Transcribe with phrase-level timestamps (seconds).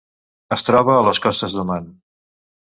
[0.55, 1.87] Es troba a les costes d'Oman.